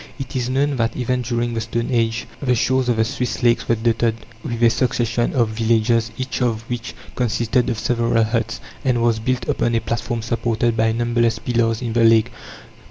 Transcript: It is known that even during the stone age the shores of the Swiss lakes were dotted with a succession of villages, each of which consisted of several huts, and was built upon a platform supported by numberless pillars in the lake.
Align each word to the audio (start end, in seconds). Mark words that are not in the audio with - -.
It 0.17 0.35
is 0.35 0.49
known 0.49 0.77
that 0.77 0.95
even 0.97 1.21
during 1.21 1.53
the 1.53 1.61
stone 1.61 1.89
age 1.91 2.25
the 2.41 2.55
shores 2.55 2.89
of 2.89 2.95
the 2.95 3.05
Swiss 3.05 3.43
lakes 3.43 3.69
were 3.69 3.75
dotted 3.75 4.15
with 4.43 4.63
a 4.63 4.69
succession 4.71 5.31
of 5.33 5.49
villages, 5.49 6.09
each 6.17 6.41
of 6.41 6.67
which 6.71 6.95
consisted 7.13 7.69
of 7.69 7.77
several 7.77 8.23
huts, 8.23 8.59
and 8.83 9.03
was 9.03 9.19
built 9.19 9.47
upon 9.47 9.75
a 9.75 9.79
platform 9.79 10.23
supported 10.23 10.75
by 10.75 10.91
numberless 10.91 11.37
pillars 11.37 11.83
in 11.83 11.93
the 11.93 12.03
lake. 12.03 12.31